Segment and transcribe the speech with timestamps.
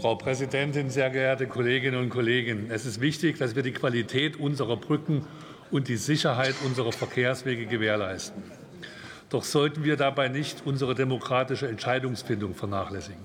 [0.00, 2.66] Frau Präsidentin, sehr geehrte Kolleginnen und Kollegen!
[2.70, 5.24] Es ist wichtig, dass wir die Qualität unserer Brücken
[5.70, 8.42] und die Sicherheit unserer Verkehrswege gewährleisten.
[9.30, 13.22] Doch sollten wir dabei nicht unsere demokratische Entscheidungsfindung vernachlässigen.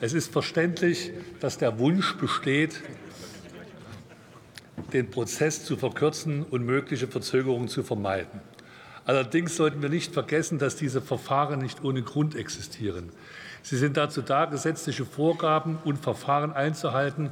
[0.00, 2.82] Es ist verständlich, dass der Wunsch besteht,
[4.92, 8.40] den Prozess zu verkürzen und mögliche Verzögerungen zu vermeiden.
[9.04, 13.10] Allerdings sollten wir nicht vergessen, dass diese Verfahren nicht ohne Grund existieren.
[13.62, 17.30] Sie sind dazu da, gesetzliche Vorgaben und Verfahren einzuhalten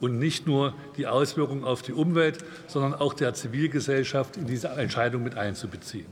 [0.00, 5.22] und nicht nur die Auswirkungen auf die Umwelt, sondern auch der Zivilgesellschaft in diese Entscheidung
[5.22, 6.06] mit einzubeziehen.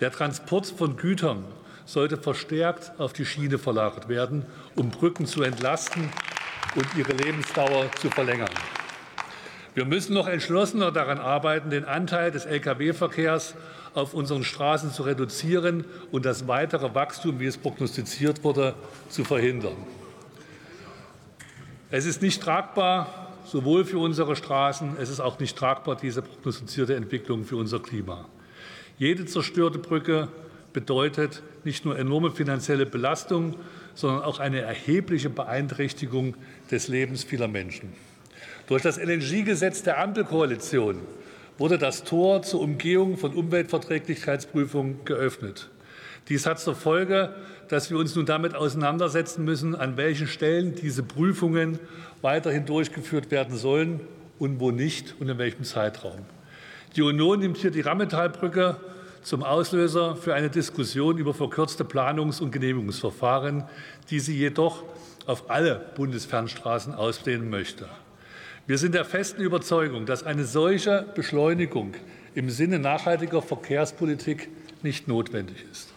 [0.00, 1.44] Der Transport von Gütern
[1.84, 4.44] sollte verstärkt auf die Schiene verlagert werden,
[4.76, 6.08] um Brücken zu entlasten
[6.76, 8.50] und ihre Lebensdauer zu verlängern.
[9.78, 13.54] Wir müssen noch entschlossener daran arbeiten, den Anteil des Lkw-Verkehrs
[13.94, 18.74] auf unseren Straßen zu reduzieren und das weitere Wachstum, wie es prognostiziert wurde,
[19.08, 19.76] zu verhindern.
[21.92, 26.96] Es ist nicht tragbar, sowohl für unsere Straßen, es ist auch nicht tragbar, diese prognostizierte
[26.96, 28.24] Entwicklung für unser Klima.
[28.98, 30.26] Jede zerstörte Brücke
[30.72, 33.54] bedeutet nicht nur enorme finanzielle Belastung,
[33.94, 36.34] sondern auch eine erhebliche Beeinträchtigung
[36.68, 37.92] des Lebens vieler Menschen.
[38.66, 41.00] Durch das LNG-Gesetz der Ampelkoalition
[41.58, 45.70] wurde das Tor zur Umgehung von Umweltverträglichkeitsprüfungen geöffnet.
[46.28, 47.34] Dies hat zur Folge,
[47.68, 51.78] dass wir uns nun damit auseinandersetzen müssen, an welchen Stellen diese Prüfungen
[52.22, 54.00] weiterhin durchgeführt werden sollen
[54.38, 56.26] und wo nicht und in welchem Zeitraum.
[56.96, 58.76] Die Union nimmt hier die Rammetalbrücke
[59.22, 63.64] zum Auslöser für eine Diskussion über verkürzte Planungs- und Genehmigungsverfahren,
[64.10, 64.84] die sie jedoch
[65.26, 67.88] auf alle Bundesfernstraßen ausdehnen möchte.
[68.68, 71.94] Wir sind der festen Überzeugung, dass eine solche Beschleunigung
[72.34, 74.50] im Sinne nachhaltiger Verkehrspolitik
[74.82, 75.88] nicht notwendig ist.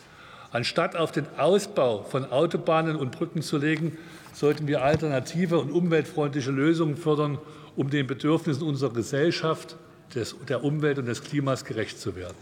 [0.53, 3.97] Anstatt auf den Ausbau von Autobahnen und Brücken zu legen,
[4.31, 7.39] sollten wir alternative und umweltfreundliche Lösungen fördern,
[7.75, 9.75] um den Bedürfnissen unserer Gesellschaft,
[10.15, 12.37] des, der Umwelt und des Klimas gerecht zu werden.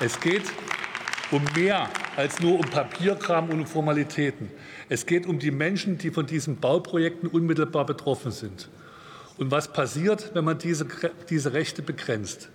[0.00, 0.44] Es geht
[1.32, 4.52] um mehr als nur um Papierkram und Formalitäten.
[4.88, 8.68] Es geht um die Menschen, die von diesen Bauprojekten unmittelbar betroffen sind.
[9.40, 10.86] Und was passiert, wenn man diese,
[11.30, 12.50] diese Rechte begrenzt?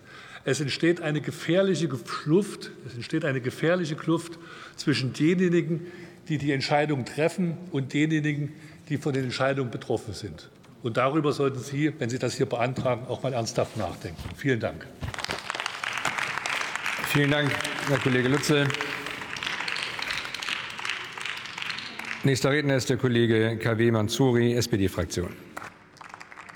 [0.46, 4.38] Es entsteht eine gefährliche Kluft, es entsteht eine gefährliche Kluft
[4.76, 5.88] zwischen denjenigen,
[6.30, 8.54] die die Entscheidung treffen und denjenigen,
[8.88, 10.52] die von den Entscheidungen betroffen sind.
[10.84, 14.22] Und darüber sollten Sie, wenn Sie das hier beantragen, auch mal ernsthaft nachdenken.
[14.38, 14.86] Vielen Dank.
[17.08, 17.50] Vielen Dank,
[17.88, 18.68] Herr Kollege Lütze.
[22.24, 25.45] Nächster Redner ist der Kollege KW Mansouri, SPD-Fraktion.